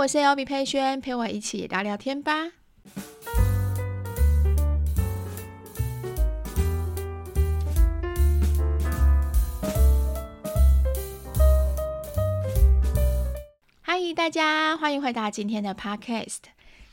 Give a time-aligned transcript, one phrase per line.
[0.00, 2.52] 我是 LB 佩萱，陪我一起聊聊天吧。
[13.82, 16.38] 嗨，大家，欢迎回到今天的 Podcast。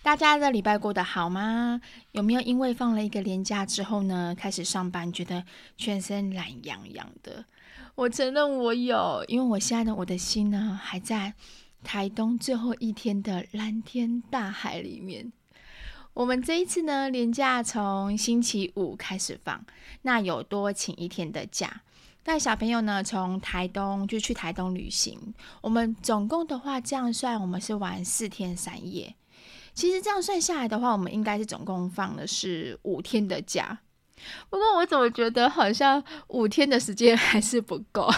[0.03, 1.79] 大家的礼拜过得好吗？
[2.11, 5.45] 有没有因为放了一个连假之后呢，开始上班觉得
[5.77, 7.45] 全身懒洋洋的？
[7.95, 11.33] 我承认我有，因为我现在的我的心呢还在
[11.87, 15.31] 台东最后一天的蓝天大海里面。
[16.13, 19.65] 我们这一次呢，连假从星期五开始放，
[20.01, 21.83] 那有多请一天的假，
[22.23, 25.33] 带小朋友呢从台东就去台东旅行。
[25.61, 29.15] 我们总共的话这样算，我们是玩四天三夜。
[29.73, 33.79] 其实这样算下来的话，我们应该是总共放的是五天的假。
[34.49, 38.11] 不过我怎么觉得好像五天的时间还是不够？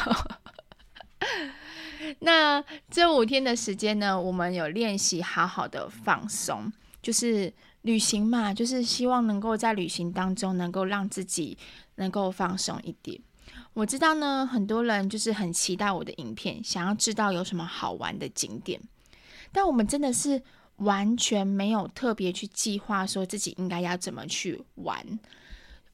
[2.22, 11.58] 那这五天的时间呢，我们有练习好好的放松，就是旅行嘛，就是希望能够在旅行当中能够让自己
[11.96, 13.22] 能够放松一点。
[13.74, 18.82] 我知道呢，很多人就是很期待我的影片，想要知道有什么好玩的景点，
[19.52, 20.42] 但我们真的是。
[20.80, 25.20] 完全没有特别去计划说自己应该要怎么去玩。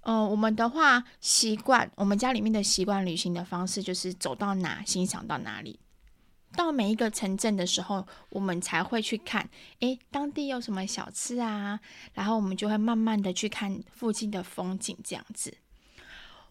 [0.02, 5.80] 呃，我们的话习惯，我们家里面的习惯旅行的方式就是走到哪欣赏到哪里。
[6.56, 11.80] 到每一个城镇的时候，我们才会去看，诶，当地有什么小吃啊？
[12.14, 15.58] 然后我们就会慢慢的去看附近的风景，这样子。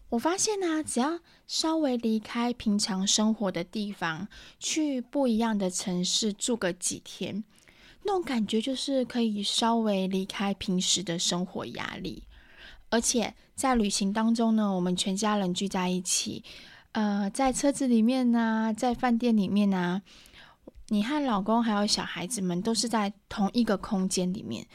[0.09, 4.27] 我发现呢，只要稍微离开平常生活的地方，
[4.59, 7.43] 去不一样的城市住个几天。
[8.03, 12.23] 那种感觉就是可以稍微离开平时的生活压力，
[12.89, 16.43] 而且在旅行当中呢，我们全家人聚在一起，
[16.95, 20.01] 呃，在车子里面呢，在饭店里面呢，
[20.87, 24.65] 你和老公还有小孩子们都是在同一个空间里面，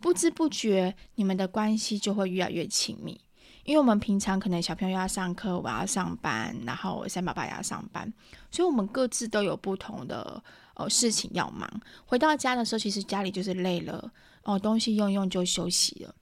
[0.00, 3.20] 不知不觉你们的关系就会越来越亲密。
[3.62, 8.12] 因为我们平常可能小朋友要上课，我要上班，然后三宝爸也要上班，
[8.50, 10.42] 所以我们各自都有不同的
[10.74, 11.70] 呃事情要忙。
[12.04, 14.10] 回到家的时候，其实家里就是累了
[14.42, 16.12] 哦，东西用用就休息了，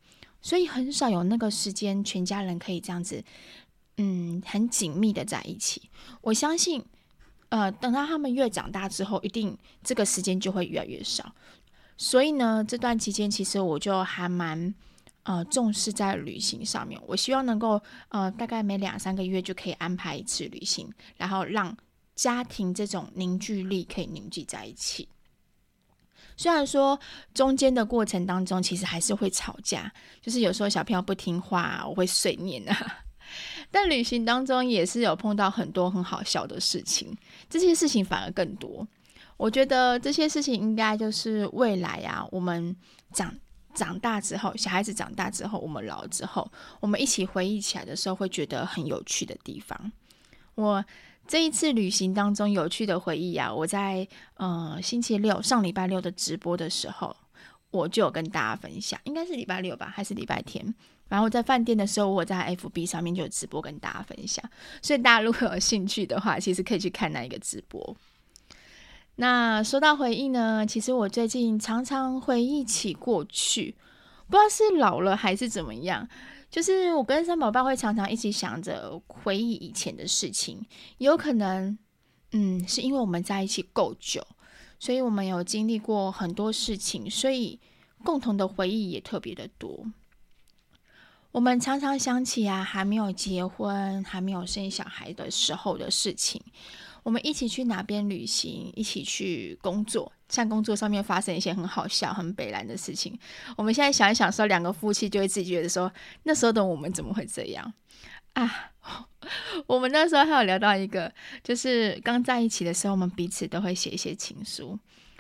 [0.43, 3.25] 所以很少有那个时间，全家人可以这样子，
[3.97, 5.91] 嗯，很紧密的在一起。
[6.21, 6.84] 我相信，
[7.49, 11.34] 呃，等到他们越长大之后，一定这个时间就会越来越少。
[11.97, 14.75] 所以呢，这段期间其实我就还蛮。
[15.29, 21.77] 呃，重视在旅行上面，我希望能够呃，大概每两三个月就可以安排一次旅行，然后让
[22.15, 25.09] 家庭这种凝聚力可以凝聚在一起。
[26.37, 26.97] 虽然说
[27.34, 29.93] 中间的过程当中，其实还是会吵架，
[30.23, 33.06] 就是有时候小朋友不听话，我会碎念啊。
[33.70, 37.16] 但旅行当中也是有碰到很多很好笑的事情，
[37.48, 38.87] 这些事情反而更多。
[39.37, 42.76] 我觉得这些事情应该就是未来啊，我们
[43.12, 43.34] 长。
[43.75, 46.50] 长大之后，小孩子长大之后，我们老之后，
[46.81, 49.92] 我们一起回忆起来的时候，会觉得很有趣的地方。
[50.54, 50.82] 我
[51.28, 57.15] 这一次旅行当中有趣的回忆啊，我在呃星期六上礼拜六的直播的时候，
[57.70, 60.75] 我就有跟大家分享，应该是礼拜六吧，还是礼拜天？
[61.09, 64.44] 然后在饭店的时候，我在 FB 上面就有直播跟大家分享，
[64.83, 67.97] 所以大家如果有兴趣的话，其实可以去看那一个直播。
[69.16, 73.75] 那说到回忆呢，其实我最近常常回忆起过去，
[74.28, 76.09] 不知道是老了还是怎么样。
[76.50, 80.65] 就是我跟三宝爸会常常一起想着回忆以前的事情，
[80.99, 81.77] 有可能，
[82.33, 84.25] 嗯，是因为我们在一起够久，
[84.78, 87.59] 所以我们有经历过很多事情，所以
[88.05, 89.87] 共同的回忆也特别的多。
[91.36, 96.41] 我们常常想起啊，还没有结婚、还没有生小孩的时候的事情。
[97.02, 103.19] 我们一起去哪边旅行，一起去工作，像工作上面发生一些很好笑、很北烂的事情。
[103.54, 105.92] 我们现在想一想，说两个夫妻就会自己觉得说，
[106.22, 107.70] 那时候的我们怎么会这样
[108.32, 108.70] 啊？
[109.68, 111.12] 我们那时候还有聊到一个，
[111.44, 114.78] 就是刚在一起的时候，我们彼此都会写一些情书。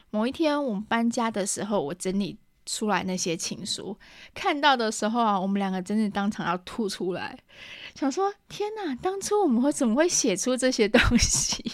[0.08, 3.96] 某一天我们搬家的时候，我整理出来那些情书，
[4.34, 7.38] 看到的时候啊，我们两个真的当场要吐出来。
[7.94, 11.72] 想说天哪，当初我们会怎么会写出这些东西？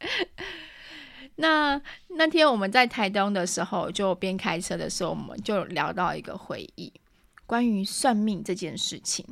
[1.36, 6.92] 那那天我们在台东的时候，就边开车的时候，我们就聊到一个回忆，
[7.46, 9.24] 关于算命这件事情。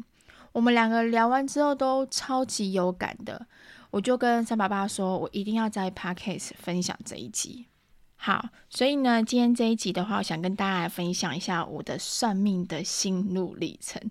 [0.52, 3.46] 我们两个聊完之后都超级有感的，
[3.90, 7.66] 我就跟三爸爸说，我一定要在 Podcast 分享这一集。
[8.20, 14.02] 好，所以呢，今天这一集的话，我想跟大家来分享一下我的算命的心路历程。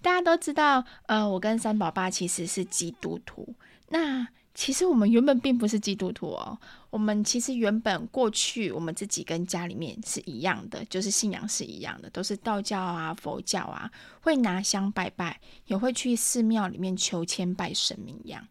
[0.00, 3.54] 大家都知道，呃，我跟三宝爸其实是基督徒。
[3.90, 6.58] 那其实我们原本并不是基督徒哦，
[6.88, 13.90] 我们其实原本过去我们自己跟家里面是一样的，就是信仰是一样的，都是道教啊、佛教啊，
[14.22, 18.48] 会拿香拜拜，也会去寺庙里面求签拜神明一样，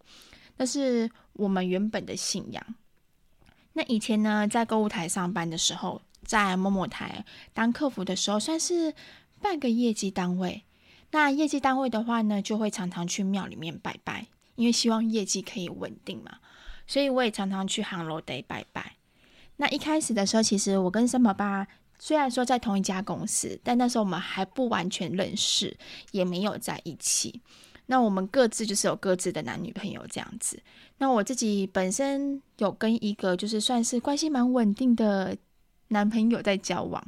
[0.57, 2.63] 那是我们原本的信仰。
[3.73, 8.93] 那以前呢，在购物台上班的时候，在某某台当客服的时候，算是
[9.41, 10.63] 半个业绩单位。
[11.11, 14.27] 那业绩单位的话呢，就会常常去庙里面拜拜。
[14.55, 16.37] 因为希望业绩可以稳定嘛，
[16.85, 18.97] 所以我也常常去行路地拜拜。
[19.55, 21.65] 那一开始的时候，其实我跟三宝爸
[21.97, 25.75] 虽然说在同一家公司，但那时候我们还不完全认识，
[26.11, 27.41] 也没有在一起。
[27.91, 30.57] 那我们各自就是有各自的男女朋友这样子。
[30.97, 35.35] 那我自己本身有跟一个就是算是关系蛮稳定的
[35.89, 37.05] 男朋友在交往。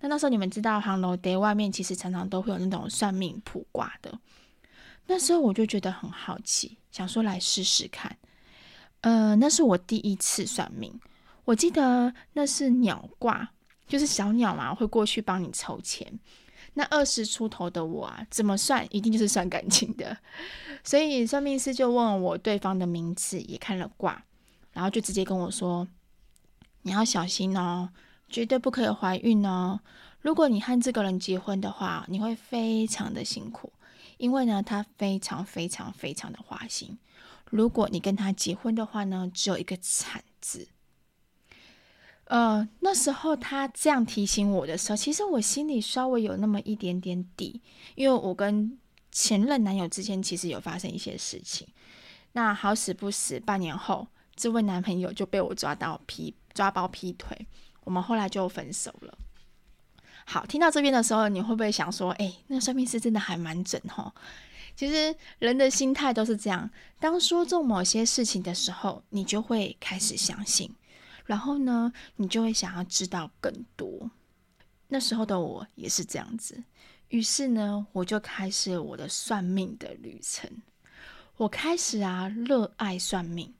[0.00, 4.18] 那那时候你们知道行路地外面其实常常都会有那种算命卜卦的。
[5.06, 8.16] 那时候我就觉得很好奇，想说来试试看。
[9.02, 10.92] 呃，那是我第一次算命。
[11.44, 13.52] 我记得那是鸟卦，
[13.86, 16.18] 就是小鸟嘛，会过去帮你抽签。
[16.74, 20.16] 那二十出头的我啊，怎么算，一定就是算感情的。
[20.84, 24.24] 所以算命师就问我对方的名字，也看了卦，
[24.72, 25.86] 然后就直接跟我说
[26.82, 27.90] ：“你要小心哦，
[28.28, 29.80] 绝对不可以怀孕哦。
[30.20, 33.72] 如果你和这个人结婚的话，你会非常的辛苦。”
[34.18, 36.98] 因为呢，他非常非常非常的花心。
[37.50, 40.66] 如果你跟他结婚的话呢，只有一个惨字。
[42.28, 47.60] 呃，那时候他这样提醒我的时候，其实我心里稍微有那么一点点底，
[47.94, 48.78] 因为我跟
[49.10, 51.66] 前任男友之间其实有发生一些事情。
[52.32, 57.46] 那好死不死，半年后，这位男朋友就被我抓到劈抓包劈腿，
[57.84, 59.16] 我们后来就分手了。
[60.26, 64.12] 好，听到这边的时候，你会不会想说，哎，那算命师真的还蛮准哦？
[64.76, 66.70] 其实人的心态都是这样，
[67.00, 70.70] 当说中某些事情的时候，你就会开始相信，
[71.28, 74.10] 然后呢，你就会想要知道更多。
[74.88, 76.64] 那时候的我也是这样子，
[77.08, 80.50] 于是呢，我就开始我的算命的旅程。
[81.36, 83.54] 我开始啊，热爱算命，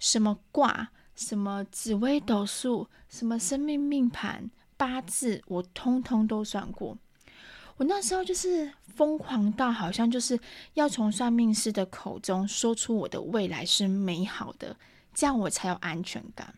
[0.00, 4.50] 什么卦，什么紫微斗数，什么生命命盘。
[4.76, 6.98] 八字我通通都算过，
[7.76, 10.36] 我那时候就是疯狂到好像就是
[10.74, 14.76] 要从算命师的口中说出我的未来是美好的，
[15.14, 16.52] 这样我才有安全感。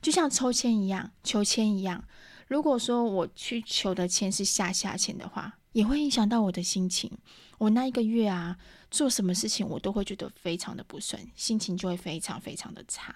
[0.00, 2.04] 就像抽签一样，求签一样。
[2.46, 7.10] 如果说我去求的签是下下签的话，也会影响到我的心情。
[7.58, 8.56] 我那一个月啊，
[8.90, 13.14] 做什么事情我都会觉得非常的不顺，心情就会非常非常的差。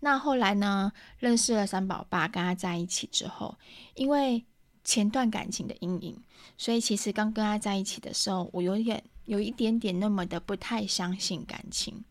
[0.00, 3.56] 那后来呢，认识了三宝爸，跟他在一起之后，
[3.94, 4.44] 因为
[4.82, 6.20] 前段感情的阴影，
[6.56, 12.02] 所以其实刚跟他在一起的时候，我有点有一点点那么的不太相信感情。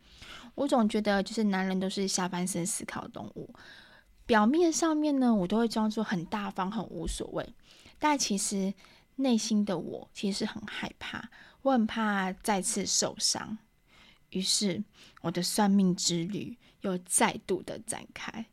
[0.61, 3.49] 我总觉得就是男人都是下半身思考动物，
[4.25, 7.53] 表面上面呢，我都会装作很大方、很无所谓，
[7.97, 8.73] 但其实
[9.15, 11.29] 内心的我其实很害怕，
[11.63, 13.57] 我很怕再次受伤。
[14.29, 14.83] 于是
[15.21, 16.57] 我的算命之旅。
[16.81, 18.43] 又再度的展开，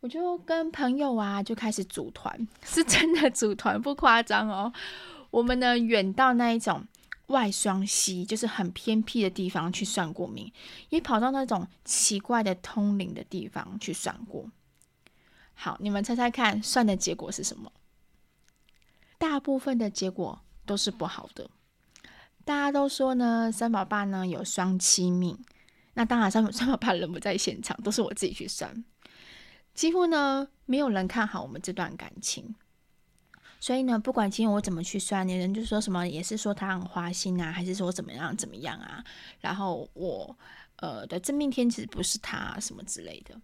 [0.00, 4.72] 我就跟朋友啊就开始组团， 是真的组团，不夸张哦。
[5.30, 6.82] 我们呢远到那一种
[7.28, 10.52] 外双溪，就是很偏僻的地方去算过命，
[10.90, 14.50] 也跑到那种奇怪的通灵的地方去算过。
[15.54, 17.72] 好，你们猜猜看，算的结果是什么？
[19.18, 21.48] 大部分的结果都是不好的。
[22.44, 25.38] 大家都说呢，三宝爸呢有双妻命。
[25.94, 28.84] 那当然，三三宝爸人不在现场，都是我自己去算。
[29.74, 32.54] 几乎呢，没有人看好我们这段感情。
[33.62, 39.04] 所以呢，不管今天我怎么去算，有人就说什么，也是说他很花心啊，还是说怎么样怎么样啊？
[39.40, 40.36] 然后我
[40.78, 43.40] 呃的真命天子不是他，什么之类的。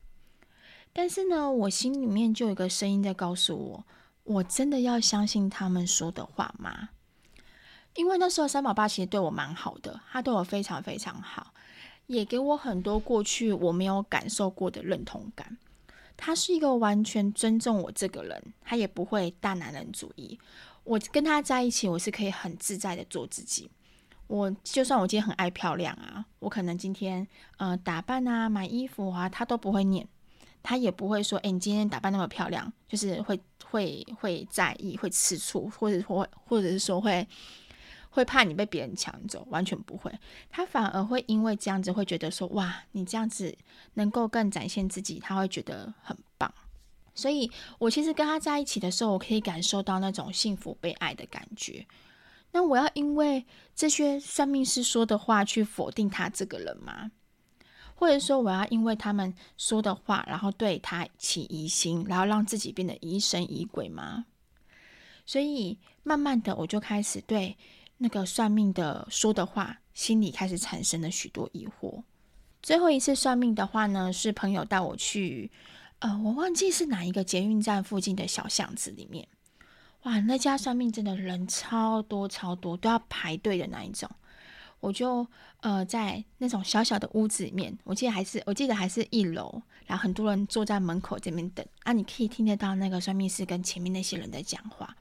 [0.93, 3.85] 但是呢，我心里面就有一个声音在告诉我：
[4.25, 6.89] 我真的要相信他们说的话吗？
[7.95, 11.55] 因为那时候三宝爸其实对我蛮好的，他对我非常非常好。
[12.09, 15.57] 也给我很多过去我没有感受过的认同感。
[16.19, 20.39] 他是一个完全尊重我这个人，他也不会大男人主义。
[20.85, 23.71] 我跟他在一起，我是可以很自在的做自己。
[24.27, 30.07] 我就算我今天很爱漂亮啊，我可能今天呃打扮啊、买衣服啊，他都不会念，
[30.63, 37.27] 他也不会说，诶，你今天打扮那么漂亮，就是会会会在意、会吃醋，或者或或者是说会。
[38.19, 40.13] 会怕你被别人抢走，完全不会。
[40.51, 43.57] 他反而会因为这样子，会觉得说：“哇，你这样子
[43.95, 46.53] 能够更展现自己。”他会觉得很棒。
[47.15, 47.49] 所以，
[47.79, 51.87] 我其实跟他在一起的时候，我可以感受到那种幸福被爱的感觉。
[52.51, 57.13] 那我要因为这些算命师说的话去否定他这个人吗？
[57.95, 64.25] 或者说我要因为他们说的话，然后对他起疑心，然后让自己变得疑神疑鬼吗？
[65.27, 67.57] 所以慢慢的，我就开始对
[67.99, 72.03] 那个算命的说的话，心里开始产生了许多疑惑。
[72.63, 75.51] 最后一次算命的话呢，是朋友带我去，
[75.99, 79.27] 呃，我忘记是哪一个捷运站附近的小巷子里面。
[80.03, 84.09] 哇，那家算命真的人超多超多，都要排队的那一种。
[84.81, 85.27] 我就
[85.61, 94.97] 呃在那种小小的屋子里面，我记得还是我记得还是一楼，然后很多人坐在门口这边等啊，你可以听得到那个算命师跟前面那些人在讲话。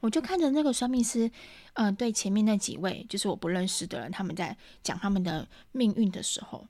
[0.00, 1.26] 我就看着那个算命师，
[1.74, 6.66] 嗯、呃，对前面那几位就是我不认识的人，他们在讲他们的命运的时候，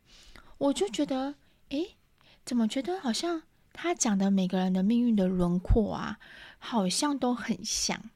[0.58, 1.34] 我就觉得，
[1.70, 1.96] 诶，
[2.44, 6.18] 怎么觉得好像他讲的每个人的命运的轮廓啊，
[6.58, 8.10] 好像都很像。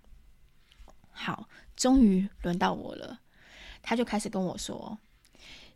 [1.11, 3.21] 好，终于轮到我了。
[3.83, 4.99] 他就开始跟我说：“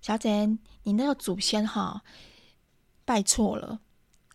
[0.00, 0.46] 小姐，
[0.84, 2.02] 你那个祖先哈
[3.04, 3.80] 拜错了，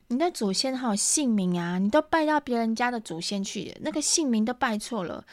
[0.09, 5.25] 你的祖先哈姓名啊，你都拜到别人家的祖先去了，那个姓名都拜错了。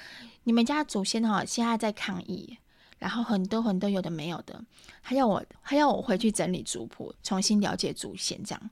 [0.43, 2.59] 你们家祖先哈现在在抗议，
[2.99, 4.65] 然后很多很多有的没有的，
[5.01, 8.71] 还要我还要我回去整理族谱，重新了解祖先这样，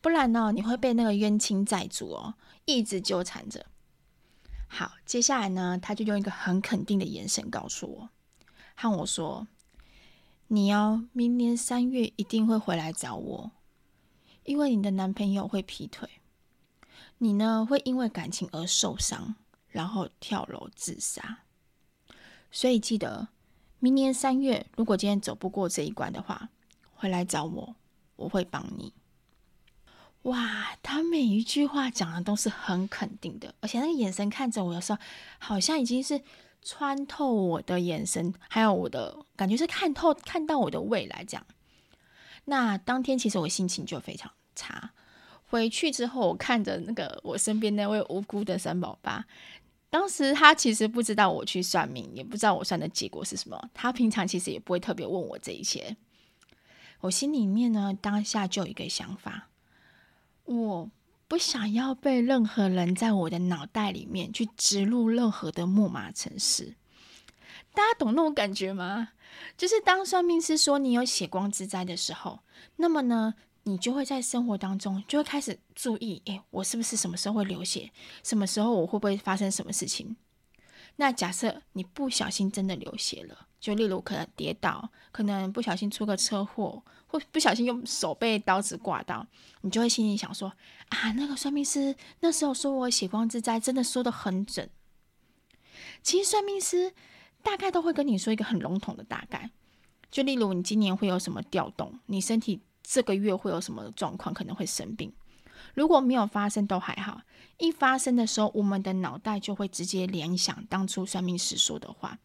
[0.00, 2.34] 不然呢你会被那个冤亲债主哦
[2.64, 3.64] 一直纠缠着。
[4.66, 8.08] 好，接下来呢，他就用一个很肯定的眼神告诉我。”
[8.74, 9.46] 和我说
[10.48, 13.50] ：“你哦，明年三月一定会回来找我，
[14.50, 16.08] 因为你的男朋友会劈腿，
[17.18, 19.36] 你呢会因为感情而受伤，
[19.68, 21.38] 然后跳楼自杀。
[22.50, 23.28] 所以记得，
[23.78, 26.48] 明年三月，如果今天走不过这一关的话，
[26.96, 27.76] 回来找我，
[28.16, 28.92] 我会帮你。”
[30.22, 34.98] 哇，他每一句话讲的都是很肯定的，而且那个眼神看着我的时候，
[35.38, 36.20] 好像已经是。
[36.62, 41.46] 穿透我的眼神，还有我的感觉是看透，看到我的未来这样。
[42.44, 44.30] 那当天其实我心情就非常
[44.60, 44.92] 查。
[45.48, 49.24] 回去之后，我看着那个我身边那位无辜的三宝爸，
[49.88, 53.70] 当时他其实不知道我去算命，也不知道我算的结果是什么。
[53.72, 55.96] 他平常其实也不会特别问我这一些。
[57.00, 59.48] 我心里面呢，当下就有一个想法，
[60.44, 60.90] 我。
[61.30, 66.74] 不想要被任何人在我的脑袋里面去植入任何的木马程式，
[67.72, 69.10] 大家懂那种感觉吗？
[69.56, 72.40] 就是当算命师说你有血光之灾的时候，
[72.74, 73.34] 那么呢，
[73.70, 77.90] 你就会在生活当中就会开始注意，诶，我是不是什么时候会流血？
[78.22, 80.16] 什么时候我会不会发生什么事情？
[80.96, 86.82] 那假设你不小心真的流血了，就例如可能跌倒，可能不小心出个车祸。
[87.12, 89.26] 或不小心用手被刀子挂到，
[89.62, 90.52] 你就会心里想说：
[90.90, 94.70] 啊，那个算命师那时候说我血光之灾，真的说得很准。
[96.04, 96.92] 其实算命师
[97.42, 99.50] 大概都会跟你说一个很笼统的大概，
[100.08, 102.60] 就例如你今年会有什么调动，你身体
[102.92, 105.12] 这个月会有什么状况，可能会生病。
[105.74, 107.20] 如果没有发生都还好，
[107.58, 112.18] 一发生的时候，我们的脑袋就会直接联想当初算命师说的话，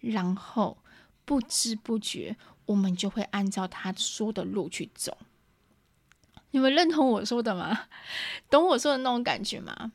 [0.00, 0.76] 然后
[1.24, 2.36] 不知不觉。
[2.66, 5.18] 我们就会按照他说的路去走。
[6.50, 7.88] 你们认同我说的吗？
[8.48, 9.92] 懂我说的那种感觉吗？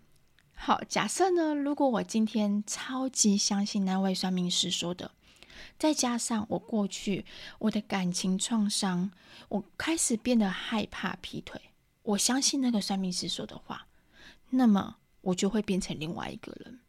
[0.54, 5.12] 好，假设呢，如果我今天超级相信那位算命师说的，
[5.80, 7.26] 再加上我过去
[7.58, 9.10] 我的感情创伤，
[9.48, 11.60] 我开始变得害怕劈腿，
[12.04, 13.88] 我相信那个算命师说的话，
[14.50, 16.80] 那么我就会变成另外一个人，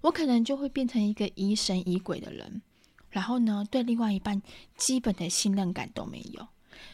[0.00, 2.62] 我可能就会变成一个疑神疑鬼的人。
[3.10, 4.40] 然后呢，对另外一半
[4.74, 6.48] 基本的信任感都没有，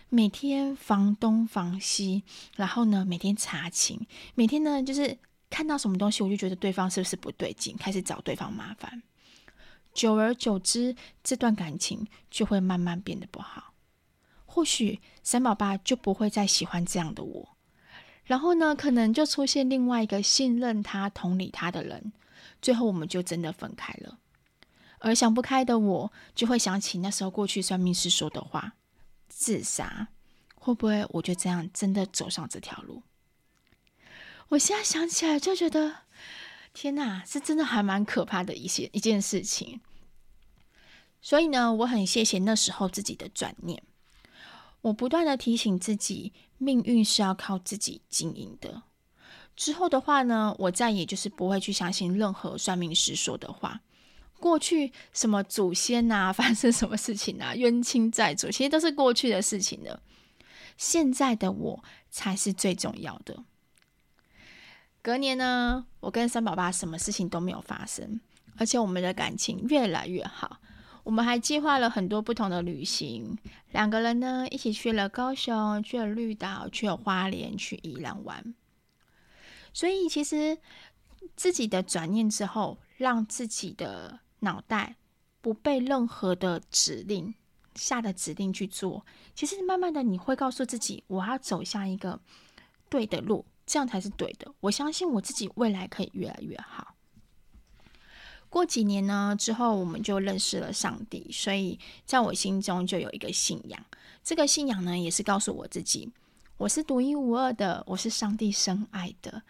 [0.08, 2.24] 每天防东防西，
[2.56, 4.04] 然后呢，每天查情，
[4.34, 5.16] 每天呢，就是
[5.48, 9.00] 看到什么东西，我就觉得对方是不是不对劲，开始找对方麻烦。
[9.92, 13.74] 久而久之，这段感情就会慢慢变得不好。
[14.46, 17.56] 或许三宝爸就不会再喜欢这样的我，
[18.24, 22.12] 然后呢，可能就出现另外一个信任他、同理他的人，
[22.60, 24.18] 最后我们就真的分开了。
[25.00, 28.72] 而想不开的我，就会想起那时候过去算命师说的话：
[29.28, 30.08] 自杀
[30.56, 33.02] 会不会我就这样真的走上这条路？
[34.48, 35.98] 我现在想起来就觉得，
[36.80, 39.80] 天哪，是真的还蛮可怕的一些一件事情。
[41.20, 43.82] 所以呢，我很谢谢那时候自己的转念，
[44.82, 48.84] 我不断的提醒自己，命运是要靠自己经营的。
[49.56, 53.80] 之后的话呢，我再也就是不会去相信任何算命师说的话。
[54.38, 60.00] 过去什么祖先呐、啊， 发生什么事情啊，冤亲债主，其实都是过去的事情了。
[60.76, 63.42] 现在的我才是最重要的。
[65.02, 68.20] 隔年呢，我跟三宝爸什么事情都没有发生，
[68.56, 70.58] 而且我们的感情越来越好。
[71.04, 73.38] 我们还计划了很多不同的旅行，
[73.70, 78.54] 两个人呢一起去了高雄，去了绿岛，去了花莲，去宜兰玩。
[79.72, 80.58] 所以其实
[81.34, 84.96] 自己的转念之后，让自己的脑袋
[85.40, 87.34] 不被任何的指令
[87.74, 92.20] 下的指令去做，其实慢慢的你会告诉自己，我要走向一个
[92.90, 94.50] 对的路，这样才是对的。
[94.60, 96.94] 我相信我自己未来可以越来越好。
[98.48, 103.84] 过几年呢之后，我们就认识了上帝，所以在我心中就有一个信仰。
[104.24, 106.10] 这个信仰呢，也是告诉我自己，
[106.56, 109.42] 我是独一无二的，我是上帝深爱的，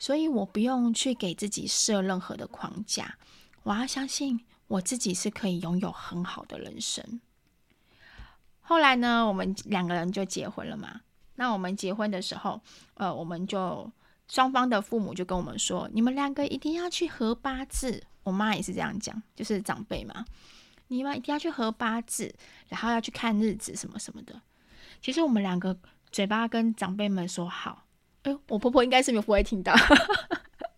[0.00, 3.16] 所以我不用去给自己设任何的框架。
[3.62, 7.20] 我要相信我自己是可以拥有很好的人生。
[8.60, 11.02] 后来呢，我们两个人就结婚了嘛。
[11.40, 12.60] 那我们结婚的时候，
[12.96, 13.90] 呃，我们就
[14.28, 18.04] 双方的父母就跟我们说，你们两个一定要去合八字。
[18.24, 20.22] 我妈也是这样讲，就是长辈嘛，
[20.88, 22.30] 你们一定要去合八字，
[22.68, 24.38] 然后要去看日子什么什么的。
[25.00, 25.74] 其实我们两个
[26.12, 27.86] 嘴巴跟长辈们说好，
[28.24, 29.74] 哎，我婆婆应该是不会听到。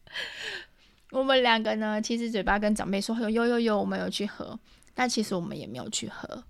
[1.11, 4.57] 我们两个呢，其实嘴巴跟长辈说有有有有，我们有去合，
[4.95, 6.45] 但其实我们也没有去合。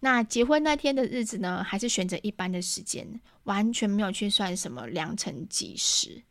[0.00, 6.22] 那结婚那天的日子呢，还是选择一般的时间，完全没有去算什么良辰吉时，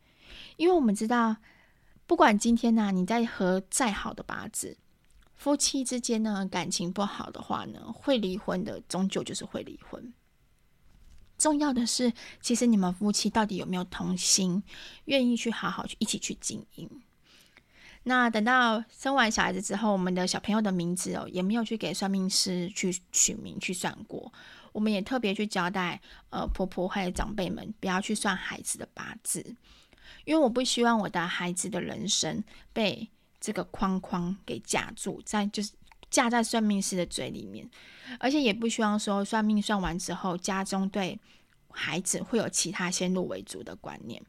[0.56, 1.36] 因为我们知道。
[2.06, 4.78] 不管今天呢、啊，你在和再好的八字，
[5.34, 10.14] 夫妻之间呢，感情不好的话呢，会离婚的，终究就是会离婚。
[11.36, 12.10] 重要的是，
[12.40, 14.62] 其实你们夫妻到底有没有同心，
[15.04, 16.88] 愿意去好好去一起去经营。
[18.08, 24.32] 那等到生完小孩子之后，我们的小朋友的名字哦，也没有去给算命师去取名去算过。
[24.72, 26.00] 我们也特别去交代，
[26.30, 29.54] 呃，婆婆还有长辈们不要去算孩子的八字。
[30.24, 33.06] 因为我不希望我的孩子的人生被
[33.38, 35.72] 这个框框给架住，在就是
[36.08, 37.68] 架在算命师的嘴里面，
[38.18, 41.20] 而且也不希望说算命算完之后，家中对
[41.70, 44.22] 孩子会有其他先入为主的观念。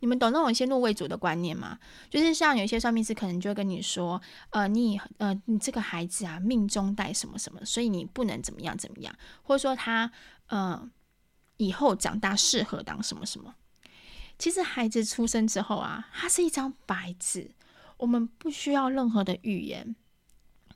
[0.00, 1.78] 你们懂那种先入为主的观念吗？
[2.10, 10.10] 就是像有一些算命师可能就会跟你说，呃，你呃，你这个孩子啊，命中带什么什么，所以你不能怎么样怎么样，或者说他
[10.48, 10.88] 呃
[11.56, 13.54] 以后长大适合当什么什么。
[14.38, 17.50] 其实孩子出生之后啊，他是一张白纸，
[17.96, 19.96] 我们不需要任何的预言，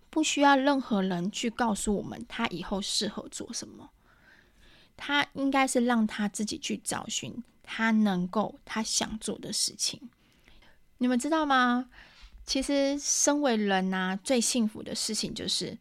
[0.09, 3.91] 不需要任何人去告诉我们他以后适合做什么。
[4.97, 10.11] 他应该是让他自己去找寻他能够他想做的事情。
[10.99, 11.89] 你们知道吗？
[12.45, 15.79] 其实身为人啊，最幸福的事情就是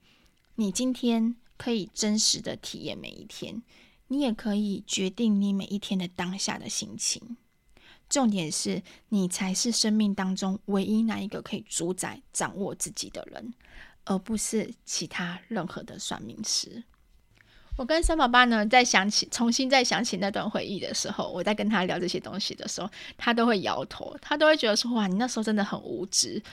[0.54, 3.64] 你今天可以真实的体验每一天，
[4.10, 7.38] 你也可以决定你每一天的当下的心情。
[8.08, 13.52] 重点是你才是生命当中唯一那一个可以主宰、掌握自己的人，
[14.06, 16.84] 而不是其他任何的算命师。
[17.80, 26.44] 我跟三宝爸呢，在想起重新再想起那段回忆的时候，我在跟他聊这些东西的时候，他都会摇头，他都会觉得说：“哇，你那时候真的很无知。”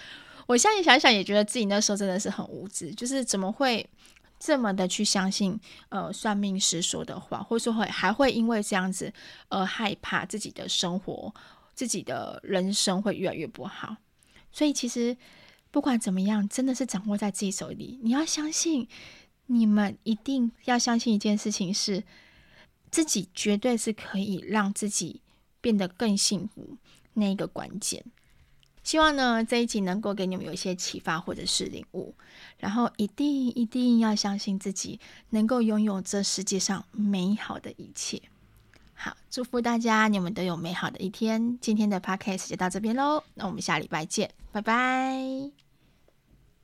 [0.47, 3.85] 我现在想想，也觉得自己那时候真的是很无知，就是怎么会？
[4.39, 5.59] 这么的去相信，
[5.89, 9.11] 呃，算命师说的话，或者说会还会因为这样子
[9.49, 11.35] 而害怕自己的生活、
[11.75, 13.97] 自己的人生会越来越不好。
[14.53, 15.17] 所以其实
[15.71, 17.99] 不管怎么样，真的是掌握在自己手里。
[18.03, 18.87] 你要相信，
[19.47, 22.03] 你们一定要相信一件事情是，
[22.91, 25.21] 自己绝对是可以让自己
[25.61, 26.77] 变得更幸福
[27.15, 28.05] 那一个关键。
[28.83, 32.15] 希望呢，这一集能够给你们有一些启发或者是领悟，
[32.59, 38.23] 然后一定一定要相信自己能够拥有这世界上美好的一切。
[38.95, 41.59] 好，祝福大家，你们都有美好的一天。
[41.61, 45.66] 今天的 podcast 就到这边喽，那我们下礼拜见，拜拜。